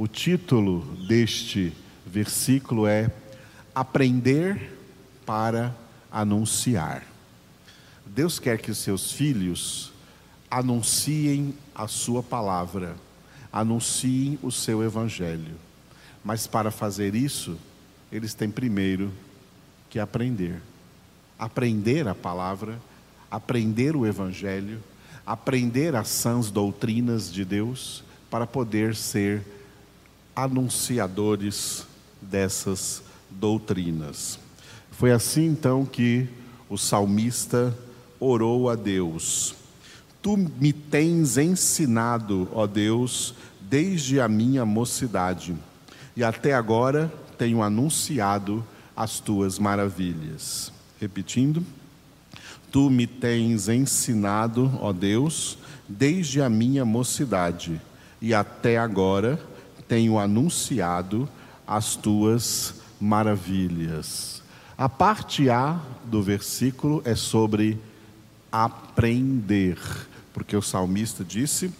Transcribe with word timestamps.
O 0.00 0.08
título 0.08 0.80
deste 1.06 1.74
versículo 2.06 2.86
é 2.86 3.10
Aprender 3.74 4.74
para 5.26 5.76
anunciar. 6.10 7.06
Deus 8.06 8.38
quer 8.38 8.56
que 8.56 8.70
os 8.70 8.78
seus 8.78 9.12
filhos 9.12 9.92
anunciem 10.50 11.52
a 11.74 11.86
sua 11.86 12.22
palavra, 12.22 12.96
anunciem 13.52 14.38
o 14.42 14.50
seu 14.50 14.82
evangelho. 14.82 15.54
Mas 16.24 16.46
para 16.46 16.70
fazer 16.70 17.14
isso, 17.14 17.58
eles 18.10 18.32
têm 18.32 18.50
primeiro 18.50 19.12
que 19.90 19.98
aprender. 19.98 20.62
Aprender 21.38 22.08
a 22.08 22.14
palavra, 22.14 22.80
aprender 23.30 23.94
o 23.94 24.06
evangelho, 24.06 24.82
aprender 25.26 25.94
as 25.94 26.08
sãs 26.08 26.50
doutrinas 26.50 27.30
de 27.30 27.44
Deus 27.44 28.02
para 28.30 28.46
poder 28.46 28.96
ser 28.96 29.59
anunciadores 30.44 31.86
dessas 32.20 33.02
doutrinas. 33.30 34.38
Foi 34.90 35.12
assim 35.12 35.46
então 35.46 35.84
que 35.86 36.28
o 36.68 36.76
salmista 36.76 37.76
orou 38.18 38.68
a 38.68 38.74
Deus: 38.74 39.54
Tu 40.22 40.36
me 40.36 40.72
tens 40.72 41.38
ensinado, 41.38 42.48
ó 42.52 42.66
Deus, 42.66 43.34
desde 43.60 44.20
a 44.20 44.28
minha 44.28 44.66
mocidade, 44.66 45.56
e 46.16 46.22
até 46.22 46.54
agora 46.54 47.12
tenho 47.38 47.62
anunciado 47.62 48.64
as 48.94 49.20
tuas 49.20 49.58
maravilhas. 49.58 50.72
Repetindo, 51.00 51.64
tu 52.70 52.90
me 52.90 53.06
tens 53.06 53.68
ensinado, 53.68 54.70
ó 54.80 54.92
Deus, 54.92 55.56
desde 55.88 56.42
a 56.42 56.50
minha 56.50 56.84
mocidade, 56.84 57.80
e 58.20 58.34
até 58.34 58.76
agora 58.76 59.40
tenho 59.90 60.20
anunciado 60.20 61.28
as 61.66 61.96
tuas 61.96 62.76
maravilhas. 63.00 64.40
A 64.78 64.88
parte 64.88 65.50
A 65.50 65.80
do 66.04 66.22
versículo 66.22 67.02
é 67.04 67.16
sobre 67.16 67.76
aprender, 68.52 69.76
porque 70.32 70.56
o 70.56 70.62
salmista 70.62 71.24
disse: 71.24 71.74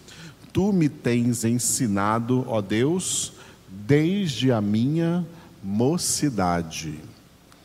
Tu 0.52 0.72
me 0.72 0.88
tens 0.88 1.44
ensinado, 1.44 2.44
ó 2.48 2.60
Deus, 2.60 3.32
desde 3.68 4.50
a 4.50 4.60
minha 4.60 5.24
mocidade. 5.62 6.98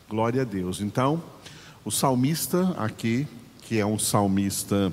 Glória 0.08 0.42
a 0.42 0.44
Deus. 0.44 0.80
Então, 0.80 1.20
o 1.84 1.90
salmista 1.90 2.72
aqui, 2.78 3.26
que 3.62 3.80
é 3.80 3.84
um 3.84 3.98
salmista, 3.98 4.92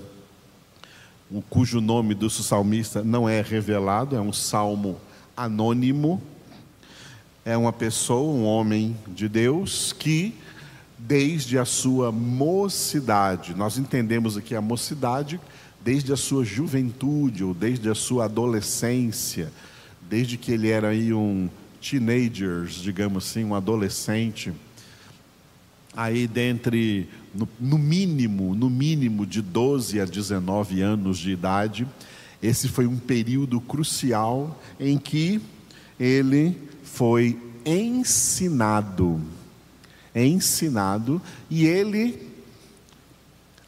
cujo 1.47 1.80
nome 1.80 2.16
do 2.16 2.27
salmista 2.27 3.03
não 3.03 3.30
é 3.30 3.39
revelado, 3.39 4.16
é 4.16 4.20
um 4.20 4.33
salmo 4.33 4.99
anônimo, 5.36 6.22
é 7.45 7.58
uma 7.58 7.73
pessoa, 7.73 8.34
um 8.34 8.45
homem 8.45 8.95
de 9.08 9.28
Deus 9.28 9.94
que 9.94 10.34
desde 10.98 11.58
a 11.58 11.66
sua 11.66 12.12
mocidade, 12.12 13.54
nós 13.54 13.78
entendemos 13.78 14.38
aqui 14.38 14.56
a 14.56 14.61
mocidade 14.61 15.39
desde 15.84 16.14
a 16.14 16.17
sua 16.17 16.45
juventude 16.45 17.44
ou 17.44 17.54
desde 17.54 17.89
a 17.89 17.95
sua 17.95 18.26
adolescência, 18.26 19.52
desde 20.09 20.38
que 20.38 20.52
ele 20.54 20.70
era 20.70 20.89
aí 20.89 21.14
um 21.14 21.50
teenager, 21.81 22.66
digamos 22.66 23.26
assim, 23.26 23.44
um 23.44 23.54
adolescente, 23.54 24.54
aí 25.95 26.26
dentre 26.26 27.09
no, 27.36 27.50
no 27.59 27.78
mínimo, 27.78 28.56
no 28.56 28.70
mínimo 28.70 29.26
de 29.26 29.42
12 29.42 30.00
a 30.00 30.06
19 30.06 30.81
anos 30.81 31.17
de 31.17 31.31
idade, 31.31 31.86
esse 32.44 32.67
foi 32.67 32.86
um 32.86 32.97
período 32.97 33.61
crucial 33.61 34.61
em 34.77 34.97
que 34.97 35.41
ele 35.97 36.59
foi 36.83 37.39
ensinado, 37.66 39.22
ensinado, 40.13 41.21
e 41.49 41.66
ele 41.66 42.33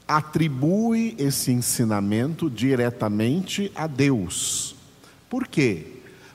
atribui 0.05 1.15
esse 1.17 1.53
ensinamento 1.53 2.49
diretamente 2.49 3.71
a 3.73 3.87
Deus. 3.87 4.75
Por 5.29 5.47
quê? 5.47 5.87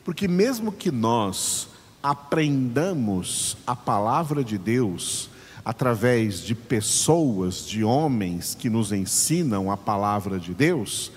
Porque 0.03 0.27
mesmo 0.27 0.73
que 0.73 0.91
nós 0.91 1.69
aprendamos 2.03 3.59
a 3.67 3.77
palavra 3.77 4.43
de 4.43 4.57
Deus 4.57 5.29
através 5.63 6.41
de 6.41 6.55
pessoas, 6.55 7.67
de 7.67 7.85
homens 7.85 8.55
que 8.55 8.71
nos 8.71 8.93
ensinam 8.93 9.71
a 9.71 9.77
palavra 9.77 10.41
de 10.41 10.55
Deus, 10.55 11.13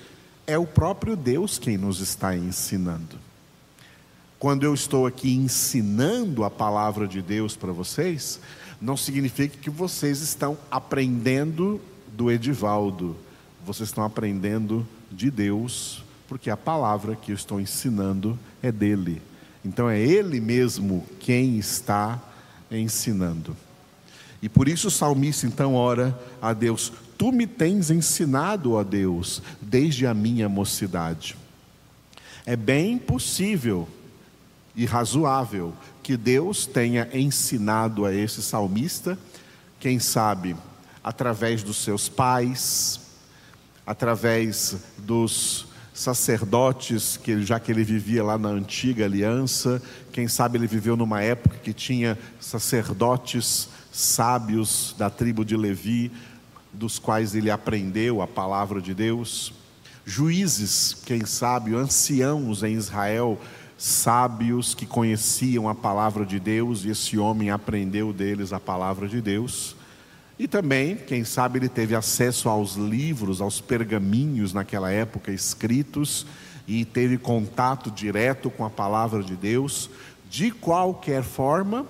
é 0.45 0.57
o 0.57 0.65
próprio 0.65 1.15
Deus 1.15 1.57
quem 1.57 1.77
nos 1.77 1.99
está 1.99 2.35
ensinando. 2.35 3.17
Quando 4.37 4.63
eu 4.63 4.73
estou 4.73 5.07
aqui 5.07 5.33
ensinando 5.33 6.43
a 6.43 6.49
palavra 6.49 7.07
de 7.07 7.21
Deus 7.21 7.55
para 7.55 7.71
vocês, 7.71 8.39
não 8.81 8.97
significa 8.97 9.57
que 9.57 9.69
vocês 9.69 10.19
estão 10.19 10.57
aprendendo 10.69 11.79
do 12.07 12.29
Edivaldo, 12.29 13.15
vocês 13.65 13.87
estão 13.87 14.03
aprendendo 14.03 14.85
de 15.09 15.31
Deus, 15.31 16.03
porque 16.27 16.49
a 16.49 16.57
palavra 16.57 17.15
que 17.15 17.31
eu 17.31 17.35
estou 17.35 17.61
ensinando 17.61 18.37
é 18.61 18.71
dele. 18.71 19.21
Então 19.63 19.89
é 19.89 19.99
ele 19.99 20.41
mesmo 20.41 21.05
quem 21.19 21.57
está 21.57 22.21
ensinando. 22.69 23.55
E 24.41 24.49
por 24.49 24.67
isso 24.67 24.89
o 24.89 24.91
salmista 24.91 25.47
então 25.47 25.73
ora 25.73 26.19
a 26.41 26.51
Deus: 26.51 26.91
Tu 27.23 27.31
me 27.31 27.47
tens 27.47 27.89
ensinado, 27.89 28.73
ó 28.73 28.83
Deus, 28.83 29.41
desde 29.61 30.05
a 30.05 30.13
minha 30.13 30.49
mocidade. 30.49 31.37
É 32.45 32.53
bem 32.53 32.97
possível 32.97 33.87
e 34.75 34.85
razoável 34.85 35.73
que 36.03 36.17
Deus 36.17 36.65
tenha 36.65 37.07
ensinado 37.13 38.03
a 38.03 38.13
esse 38.13 38.43
salmista, 38.43 39.17
quem 39.79 39.99
sabe 39.99 40.53
através 41.01 41.63
dos 41.63 41.77
seus 41.77 42.09
pais, 42.09 42.99
através 43.87 44.75
dos 44.97 45.67
sacerdotes, 45.93 47.15
que 47.15 47.41
já 47.41 47.57
que 47.57 47.71
ele 47.71 47.85
vivia 47.85 48.21
lá 48.21 48.37
na 48.37 48.49
antiga 48.49 49.05
aliança, 49.05 49.81
quem 50.11 50.27
sabe 50.27 50.57
ele 50.57 50.67
viveu 50.67 50.97
numa 50.97 51.21
época 51.21 51.55
que 51.63 51.71
tinha 51.71 52.19
sacerdotes 52.37 53.69
sábios 53.93 54.93
da 54.97 55.09
tribo 55.09 55.45
de 55.45 55.55
Levi, 55.55 56.11
dos 56.73 56.97
quais 56.99 57.35
ele 57.35 57.51
aprendeu 57.51 58.21
a 58.21 58.27
palavra 58.27 58.81
de 58.81 58.93
Deus, 58.93 59.53
juízes, 60.05 60.97
quem 61.05 61.25
sabe, 61.25 61.75
anciãos 61.75 62.63
em 62.63 62.73
Israel, 62.73 63.39
sábios 63.77 64.73
que 64.73 64.85
conheciam 64.85 65.69
a 65.69 65.75
palavra 65.75 66.25
de 66.25 66.39
Deus, 66.39 66.83
e 66.83 66.89
esse 66.89 67.17
homem 67.17 67.49
aprendeu 67.49 68.11
deles 68.11 68.51
a 68.51 68.59
palavra 68.59 69.07
de 69.07 69.21
Deus. 69.21 69.75
E 70.37 70.47
também, 70.47 70.95
quem 70.95 71.23
sabe, 71.23 71.59
ele 71.59 71.69
teve 71.69 71.95
acesso 71.95 72.49
aos 72.49 72.75
livros, 72.75 73.39
aos 73.39 73.61
pergaminhos 73.61 74.51
naquela 74.51 74.91
época 74.91 75.31
escritos 75.31 76.25
e 76.67 76.85
teve 76.85 77.17
contato 77.17 77.91
direto 77.91 78.49
com 78.49 78.65
a 78.65 78.69
palavra 78.69 79.21
de 79.21 79.35
Deus. 79.35 79.89
De 80.29 80.49
qualquer 80.49 81.23
forma, 81.23 81.85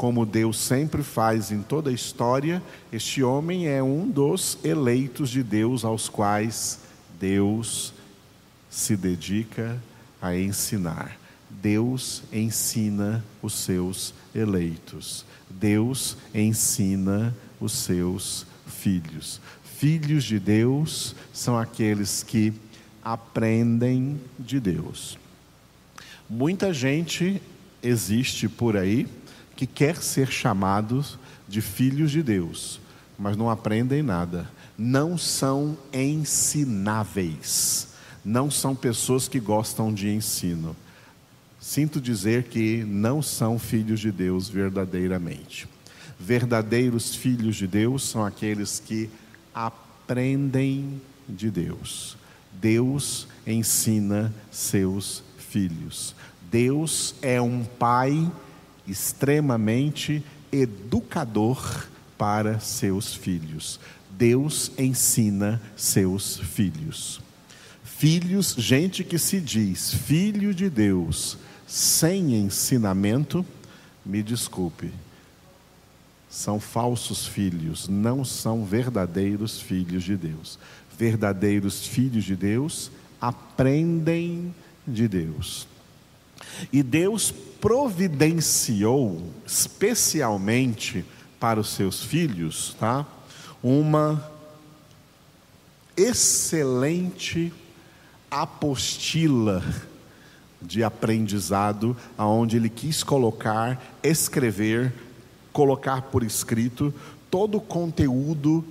como 0.00 0.24
Deus 0.24 0.58
sempre 0.58 1.02
faz 1.02 1.52
em 1.52 1.60
toda 1.60 1.90
a 1.90 1.92
história, 1.92 2.62
este 2.90 3.22
homem 3.22 3.68
é 3.68 3.82
um 3.82 4.08
dos 4.08 4.56
eleitos 4.64 5.28
de 5.28 5.42
Deus 5.42 5.84
aos 5.84 6.08
quais 6.08 6.78
Deus 7.20 7.92
se 8.70 8.96
dedica 8.96 9.78
a 10.18 10.34
ensinar. 10.34 11.18
Deus 11.50 12.22
ensina 12.32 13.22
os 13.42 13.52
seus 13.52 14.14
eleitos. 14.34 15.26
Deus 15.50 16.16
ensina 16.34 17.36
os 17.60 17.72
seus 17.72 18.46
filhos. 18.66 19.38
Filhos 19.62 20.24
de 20.24 20.38
Deus 20.38 21.14
são 21.30 21.58
aqueles 21.58 22.22
que 22.22 22.54
aprendem 23.04 24.18
de 24.38 24.58
Deus. 24.60 25.18
Muita 26.26 26.72
gente 26.72 27.42
existe 27.82 28.48
por 28.48 28.78
aí 28.78 29.06
que 29.60 29.66
quer 29.66 29.96
ser 29.96 30.32
chamados 30.32 31.18
de 31.46 31.60
filhos 31.60 32.10
de 32.10 32.22
Deus, 32.22 32.80
mas 33.18 33.36
não 33.36 33.50
aprendem 33.50 34.02
nada. 34.02 34.50
Não 34.78 35.18
são 35.18 35.76
ensináveis. 35.92 37.88
Não 38.24 38.50
são 38.50 38.74
pessoas 38.74 39.28
que 39.28 39.38
gostam 39.38 39.92
de 39.92 40.08
ensino. 40.08 40.74
Sinto 41.60 42.00
dizer 42.00 42.44
que 42.44 42.82
não 42.84 43.20
são 43.20 43.58
filhos 43.58 44.00
de 44.00 44.10
Deus 44.10 44.48
verdadeiramente. 44.48 45.68
Verdadeiros 46.18 47.14
filhos 47.14 47.56
de 47.56 47.66
Deus 47.66 48.04
são 48.04 48.24
aqueles 48.24 48.80
que 48.80 49.10
aprendem 49.54 51.02
de 51.28 51.50
Deus. 51.50 52.16
Deus 52.50 53.28
ensina 53.46 54.32
seus 54.50 55.22
filhos. 55.36 56.14
Deus 56.50 57.14
é 57.20 57.38
um 57.42 57.62
pai 57.62 58.26
extremamente 58.90 60.22
educador 60.52 61.88
para 62.18 62.60
seus 62.60 63.14
filhos. 63.14 63.80
Deus 64.10 64.72
ensina 64.76 65.60
seus 65.76 66.36
filhos. 66.36 67.20
Filhos, 67.82 68.54
gente 68.58 69.04
que 69.04 69.18
se 69.18 69.40
diz 69.40 69.94
filho 69.94 70.54
de 70.54 70.68
Deus, 70.68 71.38
sem 71.66 72.34
ensinamento, 72.34 73.44
me 74.04 74.22
desculpe, 74.22 74.90
são 76.28 76.60
falsos 76.60 77.26
filhos, 77.26 77.88
não 77.88 78.24
são 78.24 78.64
verdadeiros 78.64 79.60
filhos 79.60 80.04
de 80.04 80.16
Deus. 80.16 80.58
Verdadeiros 80.96 81.86
filhos 81.86 82.24
de 82.24 82.36
Deus 82.36 82.90
aprendem 83.20 84.54
de 84.86 85.08
Deus. 85.08 85.66
E 86.72 86.82
Deus 86.82 87.32
providenciou 87.60 89.22
especialmente 89.46 91.04
para 91.38 91.60
os 91.60 91.70
seus 91.70 92.02
filhos, 92.02 92.76
tá? 92.78 93.06
Uma 93.62 94.30
excelente 95.96 97.52
apostila 98.30 99.62
de 100.62 100.84
aprendizado, 100.84 101.96
aonde 102.16 102.56
ele 102.56 102.68
quis 102.68 103.02
colocar, 103.02 103.80
escrever, 104.02 104.92
colocar 105.52 106.02
por 106.02 106.22
escrito 106.22 106.92
todo 107.30 107.58
o 107.58 107.60
conteúdo 107.60 108.64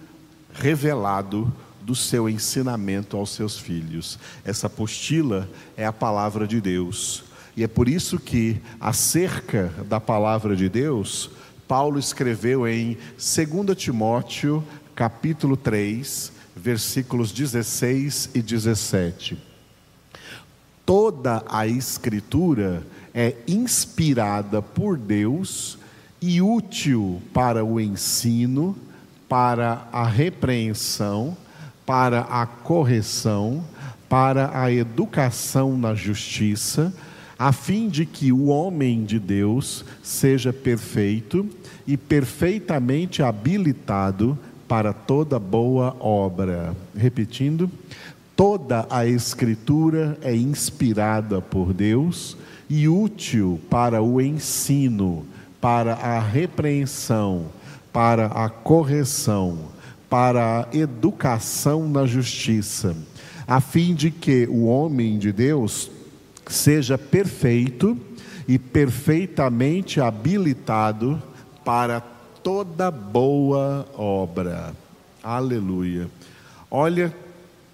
revelado 0.54 1.52
do 1.82 1.96
seu 1.96 2.30
ensinamento 2.30 3.18
aos 3.18 3.32
seus 3.32 3.58
filhos. 3.58 4.20
Essa 4.46 4.68
apostila 4.68 5.50
é 5.76 5.86
a 5.86 5.94
palavra 5.94 6.48
de 6.48 6.62
Deus. 6.62 7.24
E 7.56 7.64
é 7.64 7.68
por 7.68 7.90
isso 7.90 8.20
que, 8.20 8.62
acerca 8.80 9.74
da 9.88 10.00
palavra 10.00 10.56
de 10.56 10.70
Deus, 10.70 11.30
Paulo 11.68 12.00
escreveu 12.00 12.68
em 12.68 12.98
2 13.18 13.78
Timóteo, 13.78 14.64
capítulo 14.96 15.56
3, 15.58 16.32
versículos 16.56 17.32
16 17.32 18.32
e 18.34 18.42
17 18.42 19.50
toda 20.90 21.44
a 21.48 21.68
Escritura 21.68 22.82
é 23.14 23.36
inspirada 23.48 24.60
por 24.60 24.98
Deus 24.98 25.78
e 26.20 26.42
útil 26.42 27.22
para 27.32 27.64
o 27.64 27.80
ensino, 27.80 28.76
para 29.30 29.88
a 29.94 30.04
repreensão, 30.04 31.38
para 31.86 32.22
a 32.22 32.44
correção, 32.48 33.64
para 34.10 34.60
a 34.60 34.72
educação 34.72 35.78
na 35.78 35.94
justiça, 35.94 36.92
a 37.40 37.54
fim 37.54 37.88
de 37.88 38.06
que 38.06 38.32
o 38.32 38.48
homem 38.48 39.06
de 39.06 39.18
Deus 39.18 39.86
seja 40.04 40.54
perfeito 40.54 41.48
e 41.88 41.96
perfeitamente 41.96 43.24
habilitado 43.24 44.38
para 44.68 44.94
toda 44.94 45.40
boa 45.40 45.96
obra. 46.00 46.76
Repetindo, 46.96 47.72
Toda 48.40 48.88
a 48.90 49.06
Escritura 49.06 50.18
é 50.22 50.34
inspirada 50.34 51.42
por 51.42 51.74
Deus 51.74 52.38
e 52.70 52.88
útil 52.88 53.60
para 53.70 54.02
o 54.02 54.22
ensino, 54.22 55.26
para 55.60 55.96
a 55.96 56.22
repreensão, 56.22 57.48
para 57.92 58.28
a 58.28 58.48
correção, 58.48 59.58
para 60.10 60.62
a 60.62 60.74
educação 60.74 61.90
na 61.90 62.06
justiça, 62.06 62.96
a 63.46 63.60
fim 63.60 63.94
de 63.94 64.10
que 64.10 64.48
o 64.50 64.68
homem 64.68 65.20
de 65.20 65.34
Deus 65.34 65.92
seja 66.50 66.98
perfeito 66.98 67.98
e 68.48 68.58
perfeitamente 68.58 70.02
habilitado 70.02 71.22
para 71.64 72.02
toda 72.44 72.90
boa 72.90 73.88
obra. 73.96 74.76
Aleluia. 75.24 76.10
Olha 76.70 77.16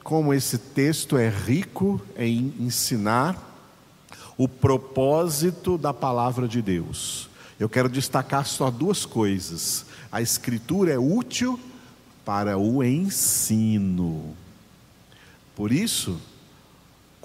como 0.04 0.34
esse 0.34 0.58
texto 0.58 1.18
é 1.18 1.30
rico 1.30 2.02
em 2.18 2.54
ensinar 2.60 3.42
o 4.38 4.48
propósito 4.48 5.78
da 5.78 5.94
palavra 5.94 6.48
de 6.48 6.62
Deus. 6.62 7.30
Eu 7.58 7.70
quero 7.70 7.88
destacar 7.88 8.46
só 8.46 8.70
duas 8.70 9.06
coisas. 9.06 9.86
A 10.12 10.22
escritura 10.22 10.92
é 10.92 11.00
útil 11.00 11.58
para 12.26 12.58
o 12.58 12.84
ensino. 12.84 14.36
Por 15.56 15.72
isso, 15.72 16.20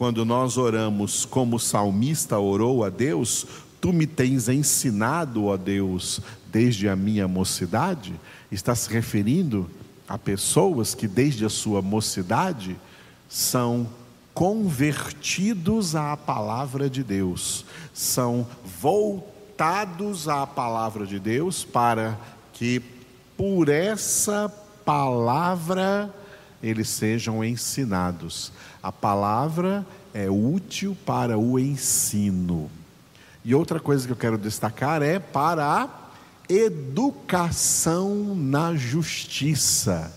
quando 0.01 0.25
nós 0.25 0.57
oramos 0.57 1.27
como 1.27 1.57
o 1.57 1.61
salmista 1.61 2.39
orou 2.39 2.83
a 2.83 2.89
Deus, 2.89 3.47
tu 3.83 3.93
me 3.93 4.07
tens 4.07 4.49
ensinado, 4.49 5.45
ó 5.45 5.59
Deus, 5.59 6.23
desde 6.51 6.89
a 6.89 6.97
minha 6.97 7.29
mocidade, 7.29 8.19
está 8.51 8.75
se 8.75 8.91
referindo 8.91 9.69
Há 10.09 10.17
pessoas 10.17 10.95
que 10.95 11.07
desde 11.07 11.45
a 11.45 11.51
sua 11.51 11.83
mocidade 11.83 12.77
são 13.29 13.87
convertidos 14.33 15.95
à 15.95 16.17
palavra 16.17 16.89
de 16.89 17.05
Deus, 17.05 17.67
são 17.93 18.47
voltados 18.81 20.29
à 20.29 20.47
palavra 20.47 21.07
de 21.07 21.21
Deus 21.21 21.63
para 21.63 22.19
que 22.55 22.81
por 23.37 23.69
essa 23.69 24.49
palavra 24.83 26.11
eles 26.63 26.89
sejam 26.89 27.45
ensinados. 27.45 28.53
A 28.83 28.91
palavra 28.91 29.87
é 30.15 30.31
útil 30.31 30.97
para 31.05 31.39
o 31.39 31.59
ensino. 31.59 32.71
E 33.45 33.55
outra 33.55 33.79
coisa 33.79 34.07
que 34.07 34.13
eu 34.13 34.17
quero 34.17 34.39
destacar 34.39 35.03
é 35.03 35.19
para 35.19 35.67
a 35.67 35.89
educação 36.49 38.35
na 38.35 38.75
justiça. 38.75 40.13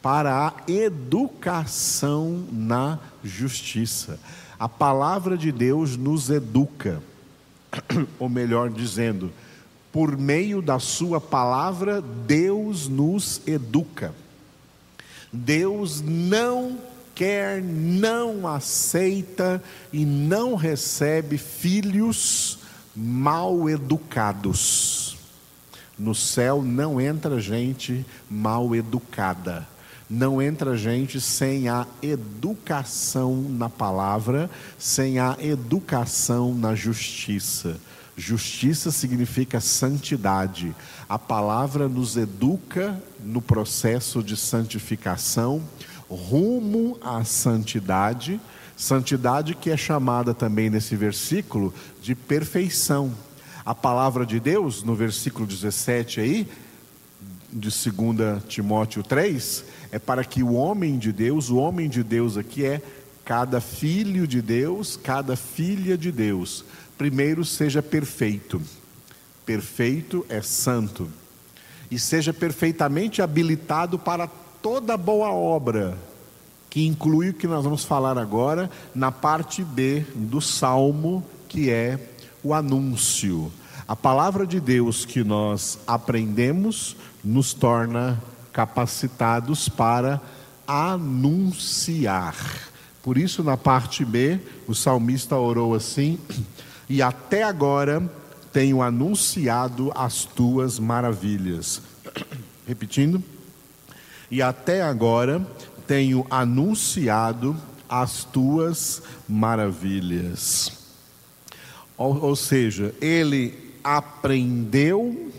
Para 0.00 0.48
a 0.48 0.70
educação 0.70 2.44
na 2.52 2.98
justiça. 3.22 4.18
A 4.58 4.68
palavra 4.68 5.36
de 5.36 5.50
Deus 5.50 5.96
nos 5.96 6.30
educa, 6.30 7.02
ou 8.18 8.28
melhor 8.28 8.70
dizendo, 8.70 9.32
por 9.92 10.16
meio 10.16 10.62
da 10.62 10.78
Sua 10.78 11.20
palavra, 11.20 12.00
Deus 12.00 12.88
nos 12.88 13.40
educa. 13.46 14.14
Deus 15.32 16.00
não 16.00 16.78
quer, 17.14 17.62
não 17.62 18.46
aceita 18.46 19.62
e 19.92 20.04
não 20.04 20.54
recebe 20.54 21.38
filhos 21.38 22.58
mal 22.94 23.68
educados. 23.68 25.16
No 25.98 26.14
céu 26.14 26.62
não 26.62 27.00
entra 27.00 27.40
gente 27.40 28.04
mal 28.28 28.74
educada, 28.74 29.66
não 30.10 30.42
entra 30.42 30.76
gente 30.76 31.20
sem 31.20 31.68
a 31.68 31.86
educação 32.02 33.36
na 33.48 33.68
palavra, 33.68 34.50
sem 34.78 35.18
a 35.18 35.36
educação 35.40 36.54
na 36.54 36.74
justiça. 36.74 37.76
Justiça 38.16 38.90
significa 38.92 39.60
santidade. 39.60 40.74
A 41.08 41.18
palavra 41.18 41.88
nos 41.88 42.16
educa 42.16 43.00
no 43.24 43.42
processo 43.42 44.22
de 44.22 44.36
santificação, 44.36 45.62
rumo 46.14 46.98
à 47.00 47.24
santidade, 47.24 48.40
santidade 48.76 49.54
que 49.54 49.70
é 49.70 49.76
chamada 49.76 50.32
também 50.32 50.70
nesse 50.70 50.96
versículo 50.96 51.72
de 52.02 52.14
perfeição. 52.14 53.12
A 53.64 53.74
palavra 53.74 54.26
de 54.26 54.38
Deus, 54.38 54.82
no 54.82 54.94
versículo 54.94 55.46
17 55.46 56.20
aí, 56.20 56.48
de 57.52 57.68
2 57.68 58.42
Timóteo 58.48 59.02
3, 59.02 59.64
é 59.92 59.98
para 59.98 60.24
que 60.24 60.42
o 60.42 60.54
homem 60.54 60.98
de 60.98 61.12
Deus, 61.12 61.50
o 61.50 61.56
homem 61.56 61.88
de 61.88 62.02
Deus 62.02 62.36
aqui 62.36 62.64
é 62.64 62.82
cada 63.24 63.60
filho 63.60 64.26
de 64.26 64.42
Deus, 64.42 64.98
cada 65.02 65.36
filha 65.36 65.96
de 65.96 66.12
Deus, 66.12 66.64
primeiro 66.98 67.44
seja 67.44 67.82
perfeito. 67.82 68.60
Perfeito 69.46 70.24
é 70.28 70.42
santo. 70.42 71.08
E 71.90 71.98
seja 71.98 72.32
perfeitamente 72.32 73.22
habilitado 73.22 73.98
para 73.98 74.28
toda 74.64 74.96
boa 74.96 75.30
obra, 75.30 75.94
que 76.70 76.86
inclui 76.86 77.28
o 77.28 77.34
que 77.34 77.46
nós 77.46 77.62
vamos 77.62 77.84
falar 77.84 78.16
agora 78.16 78.70
na 78.94 79.12
parte 79.12 79.62
B 79.62 80.06
do 80.14 80.40
salmo, 80.40 81.22
que 81.46 81.68
é 81.68 82.00
o 82.42 82.54
anúncio. 82.54 83.52
A 83.86 83.94
palavra 83.94 84.46
de 84.46 84.58
Deus 84.58 85.04
que 85.04 85.22
nós 85.22 85.78
aprendemos 85.86 86.96
nos 87.22 87.52
torna 87.52 88.18
capacitados 88.54 89.68
para 89.68 90.18
anunciar. 90.66 92.34
Por 93.02 93.18
isso, 93.18 93.44
na 93.44 93.58
parte 93.58 94.02
B, 94.02 94.40
o 94.66 94.74
salmista 94.74 95.36
orou 95.36 95.74
assim: 95.74 96.18
E 96.88 97.02
até 97.02 97.42
agora 97.42 98.10
tenho 98.50 98.80
anunciado 98.80 99.92
as 99.94 100.24
tuas 100.24 100.78
maravilhas. 100.78 101.82
Repetindo. 102.66 103.22
E 104.34 104.42
até 104.42 104.82
agora 104.82 105.46
tenho 105.86 106.26
anunciado 106.28 107.56
as 107.88 108.24
tuas 108.24 109.00
maravilhas. 109.28 110.72
Ou, 111.96 112.20
ou 112.20 112.34
seja, 112.34 112.92
ele 113.00 113.54
aprendeu, 113.84 115.30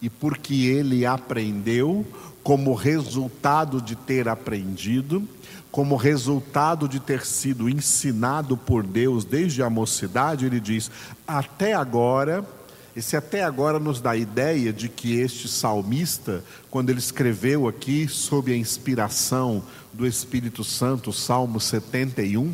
e 0.00 0.08
porque 0.08 0.54
ele 0.54 1.04
aprendeu, 1.04 2.06
como 2.44 2.72
resultado 2.72 3.82
de 3.82 3.96
ter 3.96 4.28
aprendido, 4.28 5.28
como 5.72 5.96
resultado 5.96 6.88
de 6.88 7.00
ter 7.00 7.26
sido 7.26 7.68
ensinado 7.68 8.56
por 8.56 8.86
Deus 8.86 9.24
desde 9.24 9.60
a 9.60 9.68
mocidade, 9.68 10.46
ele 10.46 10.60
diz: 10.60 10.88
até 11.26 11.72
agora. 11.72 12.46
Esse 12.94 13.16
até 13.16 13.42
agora 13.42 13.78
nos 13.78 14.00
dá 14.00 14.10
a 14.10 14.16
ideia 14.16 14.72
de 14.72 14.88
que 14.88 15.18
este 15.18 15.48
salmista, 15.48 16.44
quando 16.70 16.90
ele 16.90 16.98
escreveu 16.98 17.66
aqui 17.66 18.06
sob 18.06 18.52
a 18.52 18.56
inspiração 18.56 19.62
do 19.92 20.06
Espírito 20.06 20.62
Santo, 20.62 21.10
Salmo 21.12 21.58
71, 21.58 22.52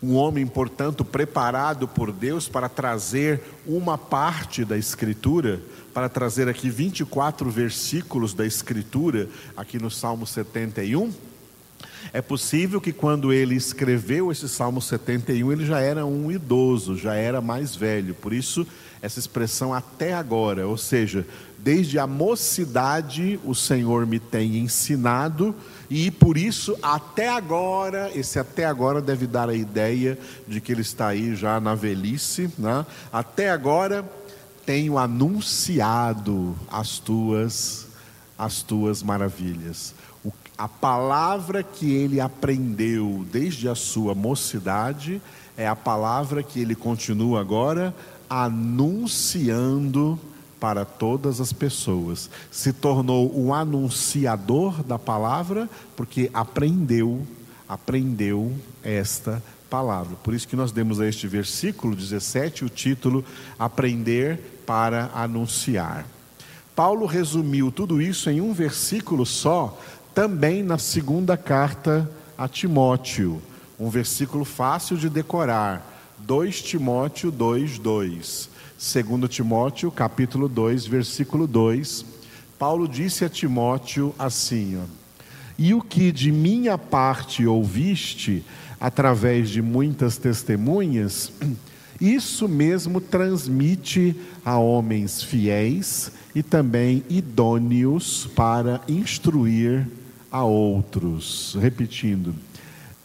um 0.00 0.14
homem, 0.14 0.46
portanto, 0.46 1.04
preparado 1.04 1.88
por 1.88 2.12
Deus 2.12 2.46
para 2.48 2.68
trazer 2.68 3.40
uma 3.66 3.98
parte 3.98 4.64
da 4.64 4.78
Escritura, 4.78 5.60
para 5.92 6.08
trazer 6.08 6.48
aqui 6.48 6.70
24 6.70 7.50
versículos 7.50 8.32
da 8.32 8.46
Escritura, 8.46 9.28
aqui 9.56 9.78
no 9.78 9.90
Salmo 9.90 10.26
71 10.26 11.12
é 12.12 12.22
possível 12.22 12.80
que 12.80 12.92
quando 12.92 13.32
ele 13.32 13.54
escreveu 13.54 14.30
esse 14.30 14.48
Salmo 14.48 14.80
71, 14.80 15.52
ele 15.52 15.66
já 15.66 15.80
era 15.80 16.06
um 16.06 16.30
idoso, 16.30 16.96
já 16.96 17.14
era 17.14 17.40
mais 17.40 17.74
velho. 17.74 18.14
Por 18.14 18.32
isso, 18.32 18.66
essa 19.02 19.18
expressão 19.18 19.74
até 19.74 20.14
agora, 20.14 20.66
ou 20.66 20.76
seja, 20.76 21.26
desde 21.58 21.98
a 21.98 22.06
mocidade 22.06 23.40
o 23.44 23.54
Senhor 23.54 24.06
me 24.06 24.18
tem 24.18 24.58
ensinado, 24.58 25.54
e 25.90 26.10
por 26.10 26.38
isso, 26.38 26.76
até 26.82 27.28
agora, 27.28 28.10
esse 28.14 28.38
até 28.38 28.64
agora 28.64 29.00
deve 29.00 29.26
dar 29.26 29.48
a 29.48 29.54
ideia 29.54 30.18
de 30.46 30.60
que 30.60 30.72
ele 30.72 30.80
está 30.82 31.08
aí 31.08 31.34
já 31.34 31.60
na 31.60 31.74
velhice, 31.74 32.50
né? 32.58 32.86
até 33.12 33.50
agora 33.50 34.08
tenho 34.64 34.96
anunciado 34.96 36.56
as 36.70 36.98
tuas, 36.98 37.86
as 38.38 38.62
tuas 38.62 39.02
maravilhas 39.02 39.94
a 40.56 40.68
palavra 40.68 41.62
que 41.62 41.92
ele 41.92 42.20
aprendeu 42.20 43.24
desde 43.30 43.68
a 43.68 43.74
sua 43.74 44.14
mocidade 44.14 45.20
é 45.56 45.66
a 45.66 45.76
palavra 45.76 46.42
que 46.42 46.60
ele 46.60 46.74
continua 46.74 47.40
agora 47.40 47.94
anunciando 48.28 50.18
para 50.58 50.84
todas 50.84 51.40
as 51.40 51.52
pessoas. 51.52 52.30
Se 52.50 52.72
tornou 52.72 53.36
um 53.38 53.52
anunciador 53.52 54.82
da 54.82 54.98
palavra 54.98 55.68
porque 55.96 56.30
aprendeu, 56.32 57.26
aprendeu 57.68 58.52
esta 58.82 59.42
palavra. 59.68 60.16
Por 60.22 60.34
isso 60.34 60.48
que 60.48 60.56
nós 60.56 60.72
demos 60.72 61.00
a 61.00 61.08
este 61.08 61.26
versículo 61.26 61.94
17 61.96 62.64
o 62.64 62.68
título 62.68 63.24
Aprender 63.58 64.62
para 64.64 65.10
anunciar. 65.14 66.06
Paulo 66.74 67.06
resumiu 67.06 67.70
tudo 67.70 68.00
isso 68.00 68.28
em 68.30 68.40
um 68.40 68.52
versículo 68.52 69.24
só, 69.24 69.78
também 70.14 70.62
na 70.62 70.78
segunda 70.78 71.36
carta 71.36 72.08
a 72.38 72.46
Timóteo, 72.46 73.42
um 73.78 73.90
versículo 73.90 74.44
fácil 74.44 74.96
de 74.96 75.08
decorar, 75.08 76.14
2 76.18 76.62
Timóteo 76.62 77.32
2, 77.32 77.78
2. 77.80 78.50
2 78.78 79.28
Timóteo, 79.28 79.90
capítulo 79.90 80.48
2, 80.48 80.86
versículo 80.86 81.48
2, 81.48 82.06
Paulo 82.56 82.86
disse 82.86 83.24
a 83.24 83.28
Timóteo 83.28 84.14
assim: 84.16 84.80
E 85.58 85.74
o 85.74 85.82
que 85.82 86.12
de 86.12 86.30
minha 86.30 86.78
parte 86.78 87.44
ouviste, 87.44 88.44
através 88.80 89.50
de 89.50 89.60
muitas 89.60 90.16
testemunhas, 90.16 91.32
isso 92.00 92.48
mesmo 92.48 93.00
transmite 93.00 94.14
a 94.44 94.58
homens 94.58 95.22
fiéis 95.22 96.12
e 96.34 96.42
também 96.42 97.02
idôneos 97.08 98.28
para 98.34 98.80
instruir 98.88 99.88
a 100.34 100.42
outros. 100.42 101.56
Repetindo, 101.60 102.34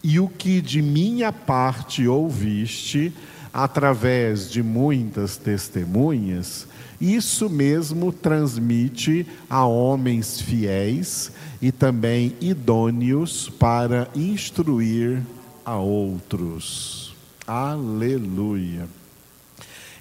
e 0.04 0.20
o 0.20 0.28
que 0.28 0.62
de 0.62 0.82
minha 0.82 1.32
parte 1.32 2.08
ouviste, 2.08 3.14
através 3.54 4.50
de 4.50 4.64
muitas 4.64 5.38
testemunhas, 5.38 6.68
isso 7.00 7.48
mesmo 7.48 8.12
transmite 8.12 9.28
a 9.48 9.64
homens 9.64 10.42
fiéis 10.42 11.32
e 11.62 11.72
também 11.72 12.36
idôneos 12.42 13.48
para 13.48 14.10
instruir 14.16 15.22
a 15.64 15.76
outros. 15.76 17.14
Aleluia. 17.46 18.88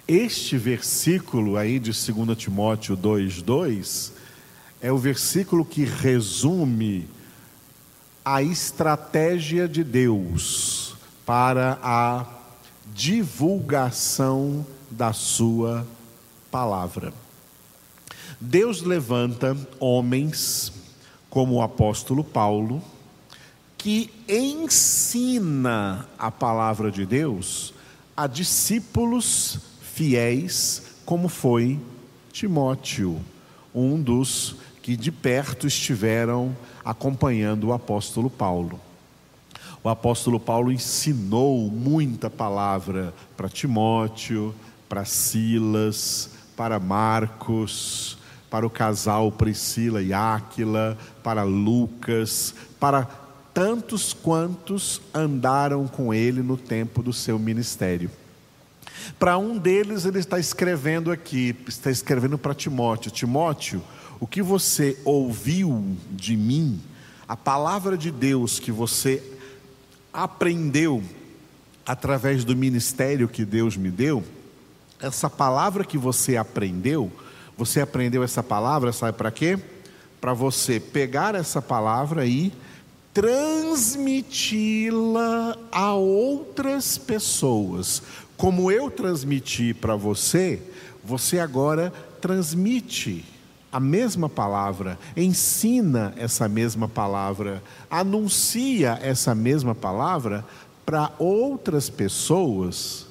Este 0.07 0.57
versículo 0.57 1.57
aí 1.57 1.77
de 1.77 1.91
2 1.91 2.35
Timóteo 2.35 2.97
2:2 2.97 4.13
é 4.81 4.91
o 4.91 4.97
versículo 4.97 5.63
que 5.63 5.83
resume 5.83 7.07
a 8.23 8.41
estratégia 8.41 9.67
de 9.67 9.83
Deus 9.83 10.95
para 11.25 11.79
a 11.81 12.25
divulgação 12.93 14.65
da 14.89 15.13
Sua 15.13 15.85
palavra. 16.51 17.13
Deus 18.39 18.81
levanta 18.81 19.55
homens 19.79 20.71
como 21.29 21.55
o 21.55 21.61
apóstolo 21.61 22.23
Paulo, 22.23 22.81
que 23.77 24.11
ensina 24.27 26.07
a 26.17 26.31
palavra 26.31 26.91
de 26.91 27.05
Deus 27.05 27.73
a 28.15 28.27
discípulos 28.27 29.59
fiéis, 29.81 30.83
como 31.05 31.29
foi 31.29 31.79
Timóteo, 32.31 33.19
um 33.73 34.01
dos 34.01 34.55
que 34.81 34.95
de 34.95 35.11
perto 35.11 35.67
estiveram 35.67 36.55
acompanhando 36.83 37.67
o 37.67 37.73
apóstolo 37.73 38.29
Paulo. 38.29 38.79
O 39.83 39.89
apóstolo 39.89 40.39
Paulo 40.39 40.71
ensinou 40.71 41.69
muita 41.69 42.29
palavra 42.29 43.13
para 43.37 43.47
Timóteo, 43.47 44.53
para 44.89 45.05
Silas, 45.05 46.31
para 46.55 46.79
Marcos, 46.79 48.17
para 48.49 48.65
o 48.65 48.69
casal 48.69 49.31
Priscila 49.31 50.01
e 50.01 50.13
Áquila, 50.13 50.97
para 51.23 51.43
Lucas, 51.43 52.53
para 52.79 53.05
tantos 53.53 54.11
quantos 54.11 55.01
andaram 55.13 55.87
com 55.87 56.13
ele 56.13 56.41
no 56.41 56.57
tempo 56.57 57.01
do 57.01 57.13
seu 57.13 57.37
ministério. 57.39 58.09
Para 59.17 59.37
um 59.37 59.57
deles, 59.57 60.05
ele 60.05 60.19
está 60.19 60.39
escrevendo 60.39 61.11
aqui, 61.11 61.55
está 61.67 61.89
escrevendo 61.89 62.37
para 62.37 62.53
Timóteo: 62.53 63.11
Timóteo, 63.11 63.81
o 64.19 64.27
que 64.27 64.41
você 64.41 64.97
ouviu 65.05 65.95
de 66.11 66.35
mim, 66.35 66.81
a 67.27 67.37
palavra 67.37 67.97
de 67.97 68.11
Deus 68.11 68.59
que 68.59 68.71
você 68.71 69.23
aprendeu 70.11 71.01
através 71.85 72.43
do 72.43 72.55
ministério 72.55 73.27
que 73.27 73.45
Deus 73.45 73.77
me 73.77 73.89
deu, 73.89 74.23
essa 75.01 75.29
palavra 75.29 75.85
que 75.85 75.97
você 75.97 76.35
aprendeu, 76.35 77.11
você 77.57 77.79
aprendeu 77.81 78.21
essa 78.23 78.43
palavra, 78.43 78.91
sabe 78.91 79.17
para 79.17 79.31
quê? 79.31 79.57
Para 80.19 80.33
você 80.33 80.79
pegar 80.79 81.35
essa 81.35 81.61
palavra 81.61 82.25
e 82.25 82.51
transmiti-la 83.13 84.37
a 85.71 85.93
outras 85.93 86.97
pessoas. 86.97 88.01
Como 88.35 88.69
eu 88.71 88.91
transmiti 88.91 89.73
para 89.73 89.95
você, 89.95 90.61
você 91.03 91.39
agora 91.39 91.93
transmite 92.21 93.25
a 93.71 93.79
mesma 93.79 94.27
palavra, 94.27 94.97
ensina 95.15 96.13
essa 96.17 96.47
mesma 96.47 96.87
palavra, 96.87 97.61
anuncia 97.89 98.99
essa 99.01 99.35
mesma 99.35 99.75
palavra 99.75 100.43
para 100.85 101.11
outras 101.19 101.89
pessoas. 101.89 103.05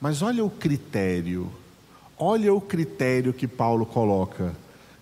Mas 0.00 0.20
olha 0.20 0.44
o 0.44 0.50
critério, 0.50 1.50
olha 2.18 2.52
o 2.52 2.60
critério 2.60 3.32
que 3.32 3.48
Paulo 3.48 3.86
coloca: 3.86 4.54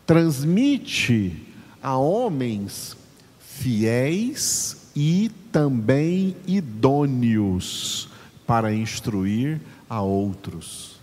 transmite 0.07 1.49
a 1.83 1.97
homens 1.97 2.97
fiéis 3.41 4.89
e 4.95 5.31
também 5.51 6.37
idôneos 6.47 8.09
para 8.47 8.73
instruir 8.73 9.61
a 9.89 10.01
outros 10.03 10.94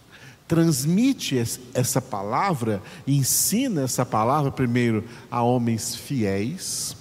transmite 0.52 1.42
essa 1.74 2.02
palavra, 2.02 2.82
ensina 3.08 3.84
essa 3.84 4.06
palavra 4.06 4.52
primeiro 4.52 5.02
a 5.32 5.42
homens 5.42 5.96
fiéis, 5.96 6.94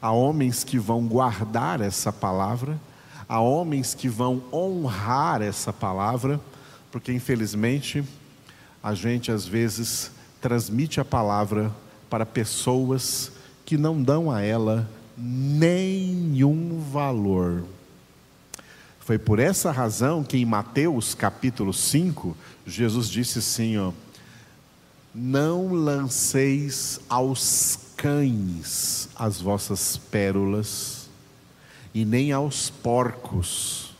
a 0.00 0.12
homens 0.12 0.62
que 0.62 0.78
vão 0.78 1.08
guardar 1.08 1.80
essa 1.80 2.12
palavra, 2.12 2.80
a 3.28 3.40
homens 3.40 3.94
que 3.94 4.08
vão 4.08 4.44
honrar 4.52 5.42
essa 5.42 5.72
palavra, 5.72 6.40
porque 6.92 7.12
infelizmente 7.12 8.04
a 8.80 8.94
gente 8.94 9.32
às 9.32 9.44
vezes 9.44 10.12
transmite 10.40 11.00
a 11.00 11.04
palavra 11.04 11.72
para 12.08 12.24
pessoas 12.24 13.32
que 13.66 13.76
não 13.76 14.00
dão 14.00 14.30
a 14.30 14.40
ela 14.40 14.88
nenhum 15.18 16.80
valor. 16.92 17.64
Foi 19.04 19.18
por 19.18 19.38
essa 19.38 19.70
razão 19.70 20.24
que 20.24 20.38
em 20.38 20.46
Mateus 20.46 21.14
capítulo 21.14 21.74
5, 21.74 22.34
Jesus 22.64 23.06
disse 23.10 23.40
assim: 23.40 23.76
ó, 23.76 23.92
Não 25.14 25.74
lanceis 25.74 26.98
aos 27.06 27.78
cães 27.98 29.10
as 29.14 29.42
vossas 29.42 29.98
pérolas, 29.98 31.10
e 31.92 32.02
nem 32.02 32.32
aos 32.32 32.70
porcos 32.70 33.94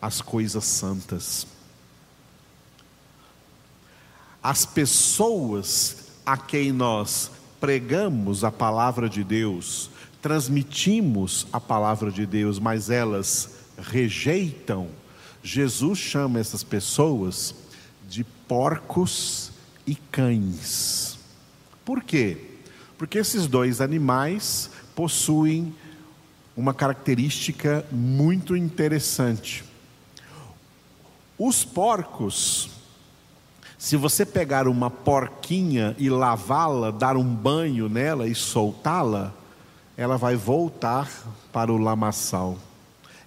as 0.00 0.20
coisas 0.20 0.64
santas. 0.64 1.46
As 4.42 4.66
pessoas 4.66 6.08
a 6.26 6.36
quem 6.36 6.72
nós 6.72 7.30
pregamos 7.60 8.42
a 8.42 8.50
palavra 8.50 9.08
de 9.08 9.22
Deus, 9.22 9.90
transmitimos 10.20 11.46
a 11.52 11.60
palavra 11.60 12.10
de 12.10 12.26
Deus, 12.26 12.58
mas 12.58 12.90
elas 12.90 13.62
rejeitam, 13.82 14.88
Jesus 15.42 15.98
chama 15.98 16.38
essas 16.38 16.62
pessoas 16.62 17.54
de 18.08 18.24
porcos 18.24 19.50
e 19.86 19.94
cães. 19.94 21.18
Por 21.84 22.02
quê? 22.02 22.38
Porque 22.96 23.18
esses 23.18 23.46
dois 23.46 23.80
animais 23.80 24.70
possuem 24.94 25.74
uma 26.56 26.72
característica 26.72 27.84
muito 27.90 28.56
interessante. 28.56 29.64
Os 31.38 31.64
porcos, 31.64 32.70
se 33.78 33.96
você 33.96 34.24
pegar 34.24 34.68
uma 34.68 34.90
porquinha 34.90 35.96
e 35.98 36.08
lavá-la, 36.08 36.90
dar 36.90 37.16
um 37.16 37.24
banho 37.24 37.88
nela 37.88 38.28
e 38.28 38.34
soltá-la, 38.34 39.32
ela 39.96 40.16
vai 40.16 40.36
voltar 40.36 41.10
para 41.52 41.72
o 41.72 41.76
lamaçal, 41.76 42.58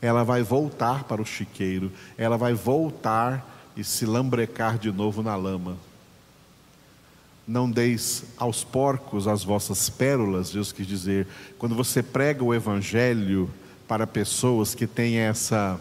ela 0.05 0.23
vai 0.23 0.43
voltar 0.43 1.05
para 1.05 1.19
o 1.19 1.25
chiqueiro, 1.25 1.91
ela 2.15 2.37
vai 2.37 2.53
voltar 2.53 3.73
e 3.75 3.83
se 3.83 4.05
lambrecar 4.05 4.77
de 4.77 4.91
novo 4.91 5.23
na 5.23 5.35
lama. 5.35 5.77
Não 7.47 7.69
deis 7.69 8.23
aos 8.37 8.63
porcos 8.63 9.27
as 9.27 9.43
vossas 9.43 9.89
pérolas, 9.89 10.51
Deus 10.51 10.71
quis 10.71 10.85
dizer. 10.85 11.25
Quando 11.57 11.73
você 11.73 12.03
prega 12.03 12.43
o 12.43 12.53
evangelho 12.53 13.49
para 13.87 14.05
pessoas 14.05 14.75
que 14.75 14.85
têm 14.85 15.17
essa 15.17 15.79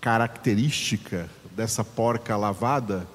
característica 0.00 1.28
dessa 1.56 1.82
porca 1.82 2.36
lavada, 2.36 3.08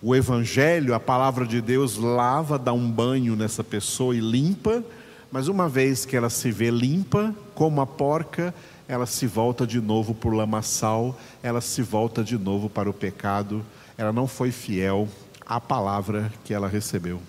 o 0.00 0.14
evangelho, 0.14 0.94
a 0.94 1.00
palavra 1.00 1.46
de 1.46 1.60
Deus 1.60 1.98
lava, 1.98 2.58
dá 2.58 2.72
um 2.72 2.90
banho 2.90 3.36
nessa 3.36 3.62
pessoa 3.62 4.16
e 4.16 4.20
limpa, 4.20 4.82
mas 5.30 5.48
uma 5.48 5.68
vez 5.68 6.06
que 6.06 6.16
ela 6.16 6.30
se 6.30 6.50
vê 6.50 6.70
limpa, 6.70 7.34
como 7.54 7.82
a 7.82 7.86
porca, 7.86 8.54
ela 8.88 9.06
se 9.06 9.26
volta 9.26 9.66
de 9.66 9.80
novo 9.80 10.14
para 10.14 10.30
o 10.30 10.34
lamaçal, 10.34 11.18
ela 11.42 11.60
se 11.60 11.82
volta 11.82 12.22
de 12.22 12.36
novo 12.36 12.68
para 12.68 12.88
o 12.88 12.92
pecado, 12.92 13.64
ela 13.96 14.12
não 14.12 14.26
foi 14.26 14.50
fiel 14.50 15.08
à 15.46 15.60
palavra 15.60 16.32
que 16.44 16.52
ela 16.52 16.68
recebeu. 16.68 17.20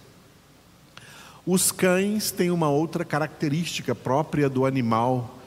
Os 1.46 1.72
cães 1.72 2.32
têm 2.32 2.50
uma 2.50 2.70
outra 2.70 3.06
característica 3.06 3.94
própria 3.94 4.50
do 4.50 4.66
animal, 4.66 5.38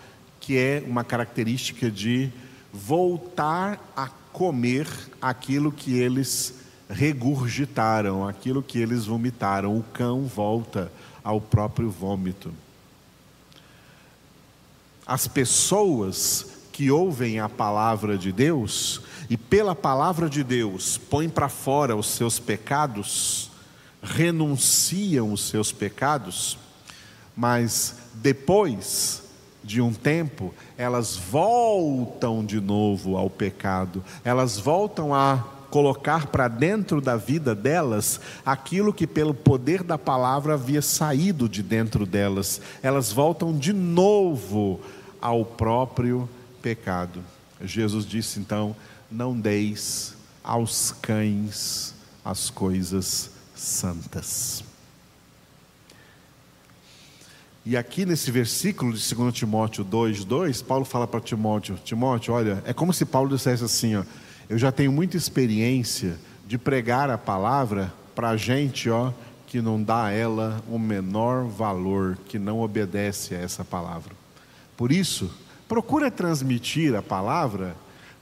que 0.41 0.57
é 0.57 0.83
uma 0.87 1.03
característica 1.03 1.91
de 1.91 2.31
voltar 2.73 3.93
a 3.97 4.09
comer 4.33 4.87
aquilo 5.21 5.73
que 5.73 5.99
eles 5.99 6.55
regurgitaram, 6.89 8.27
aquilo 8.27 8.63
que 8.63 8.79
eles 8.79 9.07
vomitaram. 9.07 9.77
O 9.77 9.83
cão 9.83 10.23
volta 10.23 10.91
ao 11.25 11.41
próprio 11.41 11.91
vômito. 11.91 12.53
As 15.09 15.27
pessoas 15.27 16.47
que 16.71 16.91
ouvem 16.91 17.41
a 17.41 17.49
palavra 17.49 18.19
de 18.19 18.31
Deus 18.31 19.01
e 19.31 19.39
pela 19.39 19.75
palavra 19.75 20.29
de 20.29 20.45
Deus 20.45 20.99
põem 20.99 21.31
para 21.31 21.49
fora 21.49 21.97
os 21.97 22.09
seus 22.09 22.39
pecados, 22.39 23.51
renunciam 24.03 25.33
os 25.33 25.49
seus 25.49 25.73
pecados, 25.73 26.59
mas 27.35 27.97
depois 28.17 29.23
de 29.65 29.81
um 29.81 29.95
tempo, 29.95 30.55
elas 30.77 31.17
voltam 31.17 32.45
de 32.45 32.61
novo 32.61 33.17
ao 33.17 33.31
pecado, 33.31 34.05
elas 34.23 34.59
voltam 34.59 35.15
a 35.15 35.43
colocar 35.71 36.27
para 36.29 36.49
dentro 36.49 37.01
da 37.01 37.17
vida 37.17 37.55
delas 37.55 38.21
aquilo 38.45 38.93
que, 38.93 39.07
pelo 39.07 39.35
poder 39.35 39.83
da 39.83 39.99
palavra, 39.99 40.55
havia 40.55 40.81
saído 40.81 41.49
de 41.49 41.63
dentro 41.63 42.07
delas, 42.07 42.61
elas 42.83 43.13
voltam 43.13 43.57
de 43.57 43.73
novo 43.73 44.81
ao 45.21 45.45
próprio 45.45 46.29
pecado. 46.63 47.23
Jesus 47.63 48.05
disse 48.07 48.39
então: 48.41 48.75
Não 49.11 49.39
deis 49.39 50.15
aos 50.43 50.93
cães 50.93 51.95
as 52.25 52.51
coisas 52.51 53.31
santas. 53.55 54.65
E 57.65 57.77
aqui 57.77 58.07
nesse 58.07 58.31
versículo 58.31 58.95
de 58.95 59.15
2 59.15 59.35
Timóteo 59.35 59.85
2, 59.85 60.25
2, 60.25 60.63
Paulo 60.63 60.85
fala 60.85 61.07
para 61.07 61.21
Timóteo: 61.21 61.79
Timóteo, 61.85 62.33
olha, 62.33 62.63
é 62.65 62.73
como 62.73 62.93
se 62.93 63.05
Paulo 63.05 63.29
dissesse 63.29 63.63
assim: 63.63 63.97
ó, 63.97 64.05
eu 64.49 64.57
já 64.57 64.73
tenho 64.73 64.91
muita 64.91 65.17
experiência 65.17 66.19
de 66.47 66.57
pregar 66.57 67.11
a 67.11 67.19
palavra 67.19 67.93
para 68.15 68.37
gente, 68.39 68.89
ó, 68.89 69.13
que 69.47 69.61
não 69.61 69.83
dá 69.83 70.05
a 70.05 70.11
ela 70.11 70.63
o 70.67 70.79
menor 70.79 71.45
valor, 71.45 72.17
que 72.27 72.39
não 72.39 72.61
obedece 72.61 73.35
a 73.35 73.39
essa 73.39 73.65
palavra. 73.65 74.15
Por 74.79 74.93
isso, 74.93 75.29
procura 75.67 76.09
transmitir 76.09 76.95
a 76.95 77.03
palavra 77.03 77.77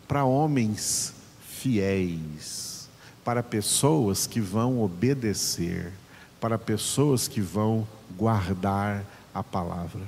para 0.09 0.25
homens 0.25 1.13
fiéis, 1.47 2.89
para 3.23 3.43
pessoas 3.43 4.27
que 4.27 4.41
vão 4.41 4.81
obedecer, 4.81 5.93
para 6.41 6.57
pessoas 6.57 7.29
que 7.29 7.43
vão 7.43 7.87
guardar 8.17 9.05
a 9.35 9.43
palavra. 9.43 10.01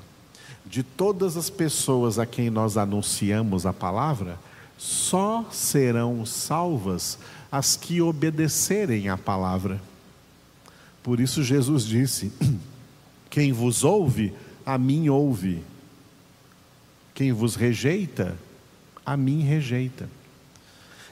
De 0.65 0.83
todas 0.83 1.37
as 1.37 1.51
pessoas 1.51 2.19
a 2.19 2.25
quem 2.25 2.49
nós 2.49 2.79
anunciamos 2.79 3.67
a 3.67 3.73
palavra, 3.75 4.39
só 4.79 5.45
serão 5.53 6.25
salvas 6.25 7.19
as 7.53 7.77
que 7.77 8.01
obedecerem 8.01 9.11
à 9.11 9.19
palavra. 9.19 9.79
Por 11.03 11.21
isso 11.21 11.43
Jesus 11.43 11.85
disse: 11.85 12.33
Quem 13.29 13.53
vos 13.53 13.85
ouve, 13.85 14.33
a 14.65 14.79
mim 14.79 15.11
ouve. 15.11 15.63
Quem 17.19 17.33
vos 17.33 17.57
rejeita, 17.57 18.39
a 19.05 19.17
mim 19.17 19.43
rejeita. 19.43 20.09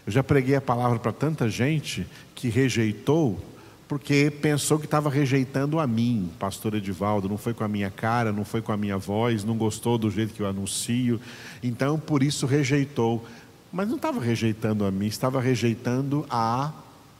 Eu 0.06 0.12
já 0.12 0.22
preguei 0.22 0.54
a 0.54 0.60
palavra 0.60 1.00
para 1.00 1.10
tanta 1.10 1.50
gente 1.50 2.06
que 2.32 2.48
rejeitou 2.48 3.44
porque 3.88 4.30
pensou 4.30 4.78
que 4.78 4.84
estava 4.84 5.10
rejeitando 5.10 5.80
a 5.80 5.86
mim, 5.86 6.30
pastor 6.38 6.74
Edivaldo, 6.74 7.28
não 7.28 7.36
foi 7.36 7.52
com 7.52 7.64
a 7.64 7.68
minha 7.68 7.90
cara, 7.90 8.30
não 8.30 8.44
foi 8.44 8.62
com 8.62 8.70
a 8.70 8.76
minha 8.76 8.96
voz, 8.96 9.42
não 9.42 9.56
gostou 9.56 9.98
do 9.98 10.08
jeito 10.08 10.32
que 10.32 10.42
eu 10.42 10.46
anuncio, 10.46 11.20
então 11.60 11.98
por 11.98 12.22
isso 12.22 12.46
rejeitou. 12.46 13.26
Mas 13.72 13.88
não 13.88 13.96
estava 13.96 14.20
rejeitando 14.20 14.84
a 14.84 14.92
mim, 14.92 15.06
estava 15.06 15.40
rejeitando 15.40 16.24
a 16.30 16.72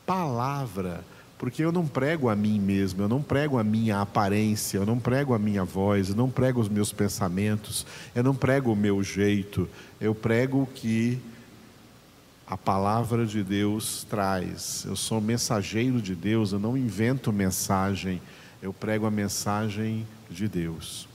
palavra, 0.06 1.04
porque 1.38 1.62
eu 1.62 1.70
não 1.70 1.86
prego 1.86 2.28
a 2.28 2.36
mim 2.36 2.58
mesmo, 2.58 3.02
eu 3.02 3.08
não 3.08 3.22
prego 3.22 3.58
a 3.58 3.64
minha 3.64 4.00
aparência, 4.00 4.78
eu 4.78 4.86
não 4.86 4.98
prego 4.98 5.34
a 5.34 5.38
minha 5.38 5.64
voz, 5.64 6.08
eu 6.08 6.16
não 6.16 6.30
prego 6.30 6.60
os 6.60 6.68
meus 6.68 6.92
pensamentos, 6.92 7.86
eu 8.14 8.22
não 8.22 8.34
prego 8.34 8.72
o 8.72 8.76
meu 8.76 9.02
jeito, 9.02 9.68
eu 10.00 10.14
prego 10.14 10.62
o 10.62 10.66
que 10.66 11.18
a 12.46 12.56
palavra 12.56 13.26
de 13.26 13.42
Deus 13.42 14.06
traz. 14.08 14.84
Eu 14.86 14.96
sou 14.96 15.20
mensageiro 15.20 16.00
de 16.00 16.14
Deus, 16.14 16.52
eu 16.52 16.58
não 16.58 16.76
invento 16.76 17.32
mensagem, 17.32 18.22
eu 18.62 18.72
prego 18.72 19.04
a 19.04 19.10
mensagem 19.10 20.06
de 20.30 20.48
Deus. 20.48 21.08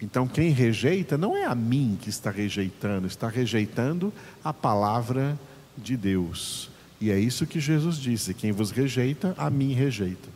Então, 0.00 0.28
quem 0.28 0.50
rejeita 0.50 1.18
não 1.18 1.36
é 1.36 1.44
a 1.44 1.54
mim 1.54 1.98
que 2.00 2.08
está 2.08 2.30
rejeitando, 2.30 3.06
está 3.06 3.28
rejeitando 3.28 4.12
a 4.44 4.52
palavra 4.52 5.38
de 5.76 5.96
Deus. 5.96 6.70
E 7.00 7.10
é 7.10 7.18
isso 7.18 7.46
que 7.46 7.60
Jesus 7.60 7.96
disse: 7.96 8.34
quem 8.34 8.52
vos 8.52 8.70
rejeita, 8.70 9.34
a 9.36 9.48
mim 9.50 9.72
rejeita. 9.72 10.28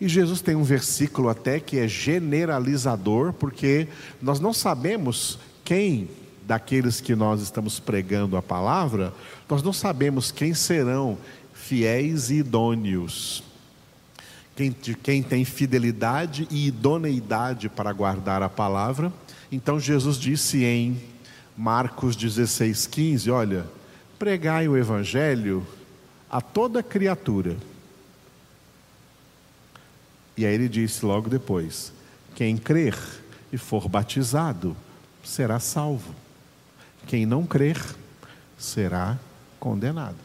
E 0.00 0.08
Jesus 0.08 0.40
tem 0.40 0.54
um 0.54 0.62
versículo 0.62 1.28
até 1.28 1.58
que 1.58 1.78
é 1.78 1.88
generalizador, 1.88 3.32
porque 3.32 3.88
nós 4.22 4.38
não 4.38 4.52
sabemos 4.52 5.38
quem 5.64 6.08
daqueles 6.46 7.00
que 7.00 7.14
nós 7.14 7.42
estamos 7.42 7.78
pregando 7.78 8.36
a 8.36 8.42
palavra, 8.42 9.12
nós 9.48 9.62
não 9.62 9.72
sabemos 9.72 10.30
quem 10.30 10.54
serão 10.54 11.18
fiéis 11.52 12.30
e 12.30 12.36
idôneos. 12.36 13.42
Quem, 14.56 14.72
quem 14.72 15.22
tem 15.22 15.44
fidelidade 15.44 16.48
e 16.50 16.66
idoneidade 16.66 17.68
para 17.68 17.92
guardar 17.92 18.42
a 18.42 18.48
palavra. 18.48 19.12
Então 19.52 19.78
Jesus 19.78 20.16
disse 20.16 20.64
em 20.64 21.00
Marcos 21.56 22.16
16, 22.16 22.86
15: 22.86 23.30
Olha, 23.30 23.66
pregai 24.18 24.68
o 24.68 24.76
evangelho 24.76 25.66
a 26.30 26.40
toda 26.40 26.82
criatura. 26.82 27.56
E 30.36 30.44
aí 30.44 30.54
ele 30.54 30.68
disse 30.68 31.04
logo 31.04 31.28
depois: 31.28 31.92
quem 32.34 32.56
crer 32.56 32.96
e 33.52 33.58
for 33.58 33.88
batizado 33.88 34.76
será 35.24 35.58
salvo. 35.58 36.14
Quem 37.06 37.24
não 37.24 37.46
crer 37.46 37.80
será 38.58 39.18
condenado. 39.58 40.16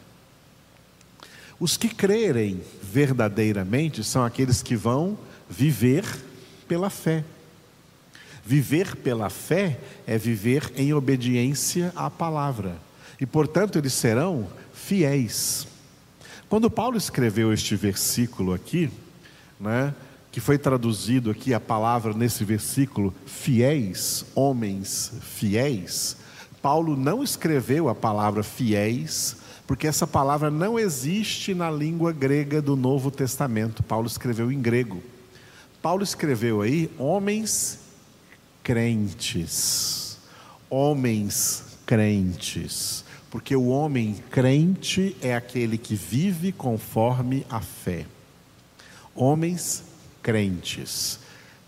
Os 1.58 1.76
que 1.76 1.88
crerem 1.88 2.60
verdadeiramente 2.82 4.02
são 4.04 4.24
aqueles 4.24 4.60
que 4.60 4.76
vão 4.76 5.16
viver 5.48 6.04
pela 6.68 6.90
fé. 6.90 7.24
Viver 8.44 8.96
pela 8.96 9.30
fé 9.30 9.78
é 10.06 10.18
viver 10.18 10.72
em 10.76 10.92
obediência 10.92 11.92
à 11.96 12.10
palavra. 12.10 12.76
E, 13.20 13.26
portanto, 13.26 13.78
eles 13.78 13.92
serão 13.92 14.48
fiéis. 14.72 15.66
Quando 16.48 16.70
Paulo 16.70 16.96
escreveu 16.96 17.52
este 17.52 17.74
versículo 17.76 18.52
aqui, 18.52 18.90
né, 19.58 19.94
que 20.30 20.40
foi 20.40 20.58
traduzido 20.58 21.30
aqui 21.30 21.54
a 21.54 21.60
palavra 21.60 22.12
nesse 22.12 22.44
versículo, 22.44 23.14
fiéis, 23.24 24.24
homens 24.34 25.12
fiéis, 25.20 26.16
Paulo 26.60 26.96
não 26.96 27.22
escreveu 27.22 27.88
a 27.88 27.94
palavra 27.94 28.42
fiéis, 28.42 29.36
porque 29.66 29.86
essa 29.86 30.06
palavra 30.06 30.50
não 30.50 30.78
existe 30.78 31.54
na 31.54 31.70
língua 31.70 32.12
grega 32.12 32.60
do 32.60 32.76
Novo 32.76 33.10
Testamento. 33.10 33.82
Paulo 33.82 34.06
escreveu 34.06 34.52
em 34.52 34.60
grego. 34.60 35.02
Paulo 35.80 36.02
escreveu 36.02 36.62
aí 36.62 36.90
homens 36.98 37.80
crentes. 38.62 40.18
Homens 40.70 41.63
crentes. 41.86 43.04
Porque 43.30 43.56
o 43.56 43.66
homem 43.66 44.16
crente 44.30 45.16
é 45.20 45.34
aquele 45.34 45.76
que 45.76 45.94
vive 45.94 46.52
conforme 46.52 47.44
a 47.50 47.60
fé. 47.60 48.06
Homens 49.14 49.84
crentes, 50.22 51.18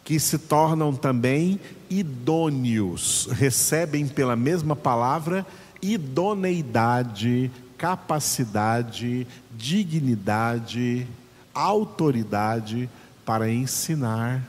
que 0.05 0.19
se 0.21 0.39
tornam 0.39 0.95
também 0.95 1.61
idôneos, 1.91 3.29
recebem 3.33 4.07
pela 4.07 4.37
mesma 4.37 4.77
palavra 4.77 5.45
idoneidade, 5.83 7.51
capacidade, 7.77 9.27
dignidade, 9.53 11.07
autoridade 11.53 12.89
para 13.25 13.51
ensinar 13.51 14.43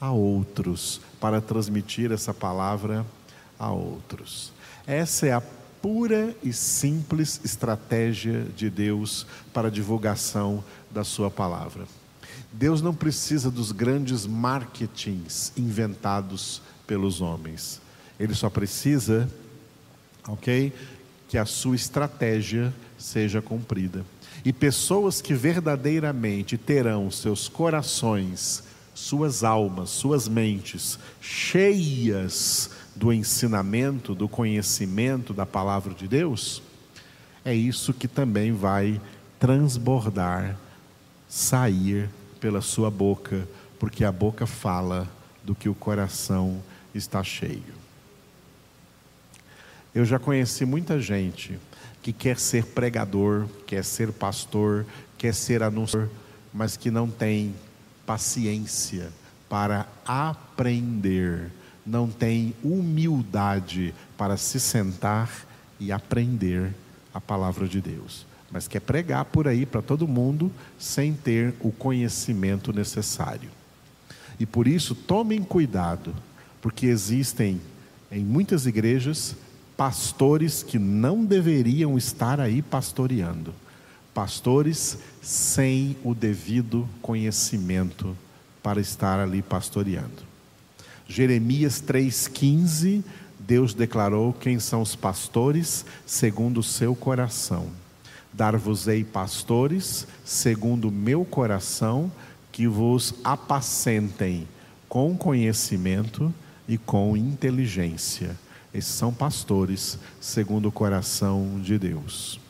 a 0.00 0.10
outros, 0.10 1.00
para 1.20 1.40
transmitir 1.40 2.10
essa 2.12 2.32
palavra 2.32 3.04
a 3.58 3.70
outros. 3.70 4.52
Essa 4.90 5.26
é 5.28 5.32
a 5.32 5.40
pura 5.40 6.34
e 6.42 6.52
simples 6.52 7.40
estratégia 7.44 8.42
de 8.56 8.68
Deus 8.68 9.24
para 9.54 9.68
a 9.68 9.70
divulgação 9.70 10.64
da 10.90 11.04
Sua 11.04 11.30
palavra. 11.30 11.84
Deus 12.52 12.82
não 12.82 12.92
precisa 12.92 13.52
dos 13.52 13.70
grandes 13.70 14.26
marketings 14.26 15.52
inventados 15.56 16.60
pelos 16.88 17.20
homens. 17.20 17.80
Ele 18.18 18.34
só 18.34 18.50
precisa, 18.50 19.30
ok? 20.26 20.72
Que 21.28 21.38
a 21.38 21.46
sua 21.46 21.76
estratégia 21.76 22.74
seja 22.98 23.40
cumprida. 23.40 24.04
E 24.44 24.52
pessoas 24.52 25.22
que 25.22 25.34
verdadeiramente 25.34 26.58
terão 26.58 27.12
seus 27.12 27.48
corações, 27.48 28.64
suas 29.00 29.42
almas, 29.42 29.90
suas 29.90 30.28
mentes 30.28 30.98
cheias 31.20 32.70
do 32.94 33.12
ensinamento, 33.12 34.14
do 34.14 34.28
conhecimento 34.28 35.32
da 35.32 35.46
palavra 35.46 35.94
de 35.94 36.06
Deus, 36.06 36.62
é 37.44 37.54
isso 37.54 37.94
que 37.94 38.06
também 38.06 38.52
vai 38.52 39.00
transbordar, 39.38 40.56
sair 41.28 42.10
pela 42.38 42.60
sua 42.60 42.90
boca, 42.90 43.48
porque 43.78 44.04
a 44.04 44.12
boca 44.12 44.46
fala 44.46 45.08
do 45.42 45.54
que 45.54 45.68
o 45.68 45.74
coração 45.74 46.62
está 46.94 47.24
cheio. 47.24 47.80
Eu 49.94 50.04
já 50.04 50.18
conheci 50.18 50.66
muita 50.66 51.00
gente 51.00 51.58
que 52.02 52.12
quer 52.12 52.38
ser 52.38 52.66
pregador, 52.66 53.46
quer 53.66 53.84
ser 53.84 54.12
pastor, 54.12 54.84
quer 55.16 55.34
ser 55.34 55.62
anunciador, 55.62 56.08
mas 56.52 56.76
que 56.76 56.90
não 56.90 57.08
tem 57.08 57.54
paciência 58.06 59.10
para 59.48 59.86
aprender, 60.06 61.50
não 61.84 62.08
tem 62.08 62.54
humildade 62.62 63.94
para 64.16 64.36
se 64.36 64.60
sentar 64.60 65.46
e 65.78 65.90
aprender 65.90 66.72
a 67.12 67.20
palavra 67.20 67.66
de 67.66 67.80
Deus 67.80 68.30
mas 68.50 68.66
quer 68.66 68.80
pregar 68.80 69.26
por 69.26 69.46
aí 69.46 69.64
para 69.64 69.80
todo 69.80 70.08
mundo 70.08 70.50
sem 70.78 71.12
ter 71.14 71.54
o 71.60 71.70
conhecimento 71.70 72.72
necessário. 72.72 73.48
E 74.38 74.46
por 74.46 74.66
isso, 74.66 74.94
tomem 74.94 75.42
cuidado, 75.42 76.14
porque 76.60 76.86
existem 76.86 77.60
em 78.10 78.24
muitas 78.24 78.66
igrejas 78.66 79.36
pastores 79.76 80.62
que 80.62 80.78
não 80.78 81.24
deveriam 81.24 81.96
estar 81.96 82.40
aí 82.40 82.60
pastoreando. 82.60 83.54
Pastores 84.12 84.98
sem 85.22 85.96
o 86.04 86.14
devido 86.14 86.88
conhecimento 87.00 88.16
para 88.62 88.80
estar 88.80 89.20
ali 89.20 89.42
pastoreando. 89.42 90.30
Jeremias 91.08 91.82
3,15, 91.82 93.02
Deus 93.38 93.74
declarou 93.74 94.32
quem 94.32 94.60
são 94.60 94.82
os 94.82 94.94
pastores 94.94 95.84
segundo 96.06 96.58
o 96.58 96.62
seu 96.62 96.94
coração. 96.94 97.68
Dar-vos-ei 98.32 99.02
pastores, 99.02 100.06
segundo 100.24 100.88
o 100.88 100.92
meu 100.92 101.24
coração, 101.24 102.10
que 102.52 102.66
vos 102.66 103.14
apacentem 103.24 104.46
com 104.88 105.16
conhecimento 105.16 106.32
e 106.68 106.78
com 106.78 107.16
inteligência. 107.16 108.38
Esses 108.72 108.92
são 108.92 109.12
pastores, 109.12 109.98
segundo 110.20 110.68
o 110.68 110.72
coração 110.72 111.60
de 111.60 111.76
Deus. 111.76 112.40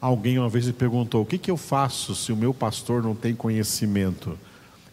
Alguém 0.00 0.38
uma 0.38 0.48
vez 0.48 0.66
me 0.66 0.72
perguntou: 0.72 1.22
o 1.22 1.26
que, 1.26 1.38
que 1.38 1.50
eu 1.50 1.56
faço 1.56 2.14
se 2.14 2.32
o 2.32 2.36
meu 2.36 2.54
pastor 2.54 3.02
não 3.02 3.14
tem 3.14 3.34
conhecimento? 3.34 4.38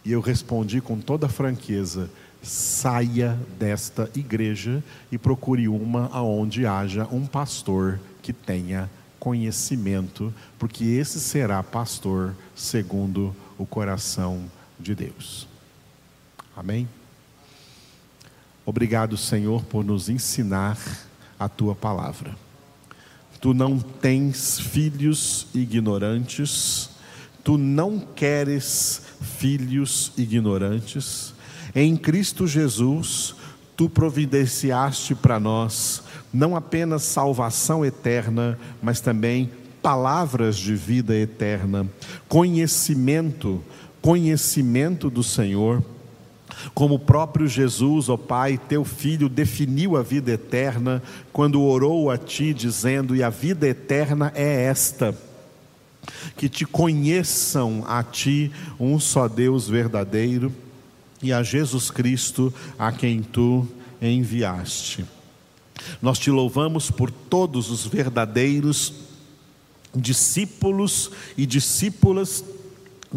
E 0.04 0.12
eu 0.12 0.20
respondi 0.20 0.80
com 0.80 0.98
toda 0.98 1.28
franqueza: 1.28 2.10
saia 2.42 3.38
desta 3.58 4.10
igreja 4.14 4.82
e 5.10 5.18
procure 5.18 5.68
uma 5.68 6.08
aonde 6.12 6.66
haja 6.66 7.06
um 7.10 7.26
pastor 7.26 8.00
que 8.22 8.32
tenha 8.32 8.90
conhecimento, 9.18 10.32
porque 10.58 10.84
esse 10.84 11.20
será 11.20 11.62
pastor 11.62 12.34
segundo 12.54 13.34
o 13.58 13.66
coração 13.66 14.44
de 14.78 14.94
Deus. 14.94 15.48
Amém? 16.56 16.88
Obrigado, 18.64 19.16
Senhor, 19.16 19.64
por 19.64 19.84
nos 19.84 20.08
ensinar 20.08 20.78
a 21.38 21.48
tua 21.48 21.74
palavra. 21.74 22.45
Tu 23.46 23.54
não 23.54 23.78
tens 23.78 24.58
filhos 24.58 25.46
ignorantes, 25.54 26.90
tu 27.44 27.56
não 27.56 28.00
queres 28.00 29.02
filhos 29.20 30.10
ignorantes. 30.18 31.32
Em 31.72 31.96
Cristo 31.96 32.44
Jesus, 32.44 33.36
tu 33.76 33.88
providenciaste 33.88 35.14
para 35.14 35.38
nós 35.38 36.02
não 36.34 36.56
apenas 36.56 37.04
salvação 37.04 37.84
eterna, 37.84 38.58
mas 38.82 39.00
também 39.00 39.48
palavras 39.80 40.56
de 40.56 40.74
vida 40.74 41.14
eterna, 41.14 41.86
conhecimento, 42.26 43.62
conhecimento 44.02 45.08
do 45.08 45.22
Senhor. 45.22 45.84
Como 46.74 46.94
o 46.94 46.98
próprio 46.98 47.46
Jesus, 47.46 48.08
ó 48.08 48.14
oh 48.14 48.18
Pai, 48.18 48.58
teu 48.58 48.84
filho 48.84 49.28
definiu 49.28 49.96
a 49.96 50.02
vida 50.02 50.32
eterna 50.32 51.02
quando 51.32 51.62
orou 51.62 52.10
a 52.10 52.16
ti, 52.16 52.54
dizendo: 52.54 53.14
E 53.14 53.22
a 53.22 53.30
vida 53.30 53.68
eterna 53.68 54.32
é 54.34 54.64
esta, 54.64 55.16
que 56.36 56.48
te 56.48 56.64
conheçam 56.64 57.84
a 57.86 58.02
ti, 58.02 58.50
um 58.80 58.98
só 58.98 59.28
Deus 59.28 59.68
verdadeiro, 59.68 60.52
e 61.22 61.32
a 61.32 61.42
Jesus 61.42 61.90
Cristo, 61.90 62.52
a 62.78 62.90
quem 62.90 63.22
tu 63.22 63.66
enviaste. 64.00 65.04
Nós 66.00 66.18
te 66.18 66.30
louvamos 66.30 66.90
por 66.90 67.10
todos 67.10 67.70
os 67.70 67.86
verdadeiros 67.86 68.92
discípulos 69.94 71.10
e 71.36 71.46
discípulas 71.46 72.44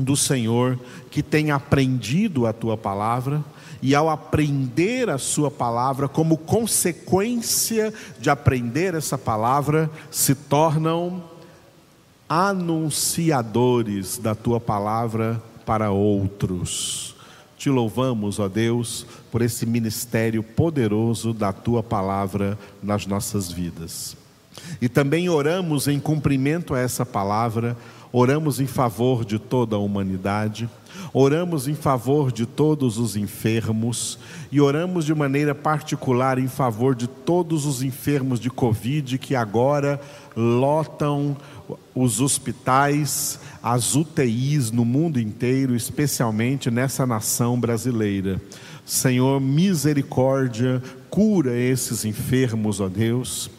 do 0.03 0.15
Senhor 0.15 0.79
que 1.11 1.21
têm 1.21 1.51
aprendido 1.51 2.45
a 2.45 2.53
tua 2.53 2.77
palavra 2.77 3.43
e 3.81 3.95
ao 3.95 4.09
aprender 4.09 5.09
a 5.09 5.17
sua 5.17 5.49
palavra, 5.49 6.07
como 6.07 6.37
consequência 6.37 7.93
de 8.19 8.29
aprender 8.29 8.93
essa 8.93 9.17
palavra, 9.17 9.89
se 10.11 10.35
tornam 10.35 11.23
anunciadores 12.27 14.17
da 14.17 14.35
tua 14.35 14.59
palavra 14.59 15.41
para 15.65 15.91
outros. 15.91 17.15
Te 17.57 17.69
louvamos, 17.69 18.39
ó 18.39 18.47
Deus, 18.47 19.05
por 19.31 19.41
esse 19.41 19.65
ministério 19.65 20.43
poderoso 20.43 21.33
da 21.33 21.51
tua 21.51 21.81
palavra 21.81 22.57
nas 22.81 23.05
nossas 23.05 23.51
vidas. 23.51 24.15
E 24.81 24.87
também 24.87 25.29
oramos 25.29 25.87
em 25.87 25.99
cumprimento 25.99 26.73
a 26.73 26.79
essa 26.79 27.05
palavra, 27.05 27.75
oramos 28.11 28.59
em 28.59 28.67
favor 28.67 29.23
de 29.23 29.37
toda 29.37 29.75
a 29.75 29.79
humanidade, 29.79 30.69
oramos 31.13 31.67
em 31.67 31.75
favor 31.75 32.31
de 32.31 32.45
todos 32.45 32.97
os 32.97 33.15
enfermos 33.15 34.17
e 34.51 34.59
oramos 34.59 35.05
de 35.05 35.13
maneira 35.13 35.53
particular 35.53 36.39
em 36.39 36.47
favor 36.47 36.95
de 36.95 37.07
todos 37.07 37.65
os 37.65 37.83
enfermos 37.83 38.39
de 38.39 38.49
Covid 38.49 39.17
que 39.17 39.35
agora 39.35 40.01
lotam 40.35 41.37
os 41.93 42.19
hospitais, 42.21 43.39
as 43.61 43.95
UTIs 43.95 44.71
no 44.71 44.85
mundo 44.85 45.19
inteiro, 45.19 45.75
especialmente 45.75 46.71
nessa 46.71 47.05
nação 47.05 47.59
brasileira. 47.59 48.41
Senhor, 48.85 49.39
misericórdia, 49.39 50.81
cura 51.09 51.55
esses 51.55 52.05
enfermos, 52.05 52.79
ó 52.79 52.87
Deus. 52.87 53.51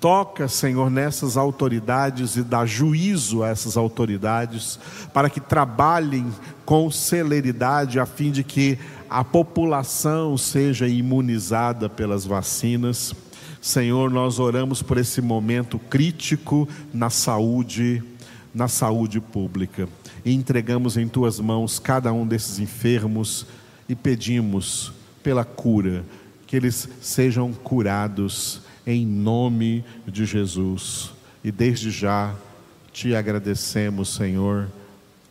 Toca, 0.00 0.46
Senhor, 0.46 0.88
nessas 0.90 1.36
autoridades 1.36 2.36
e 2.36 2.42
dá 2.42 2.64
juízo 2.64 3.42
a 3.42 3.48
essas 3.48 3.76
autoridades, 3.76 4.78
para 5.12 5.28
que 5.28 5.40
trabalhem 5.40 6.32
com 6.64 6.88
celeridade, 6.88 7.98
a 7.98 8.06
fim 8.06 8.30
de 8.30 8.44
que 8.44 8.78
a 9.10 9.24
população 9.24 10.38
seja 10.38 10.86
imunizada 10.86 11.88
pelas 11.88 12.24
vacinas. 12.24 13.12
Senhor, 13.60 14.08
nós 14.08 14.38
oramos 14.38 14.82
por 14.82 14.98
esse 14.98 15.20
momento 15.20 15.80
crítico 15.80 16.68
na 16.94 17.10
saúde, 17.10 18.00
na 18.54 18.68
saúde 18.68 19.20
pública. 19.20 19.88
E 20.24 20.32
entregamos 20.32 20.96
em 20.96 21.08
tuas 21.08 21.40
mãos 21.40 21.80
cada 21.80 22.12
um 22.12 22.24
desses 22.24 22.60
enfermos 22.60 23.46
e 23.88 23.96
pedimos 23.96 24.92
pela 25.24 25.44
cura, 25.44 26.04
que 26.46 26.54
eles 26.54 26.88
sejam 27.00 27.52
curados 27.52 28.67
em 28.88 29.04
nome 29.04 29.84
de 30.06 30.24
Jesus. 30.24 31.12
E 31.44 31.52
desde 31.52 31.90
já 31.90 32.34
te 32.90 33.14
agradecemos, 33.14 34.14
Senhor. 34.14 34.66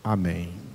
Amém. 0.03 0.66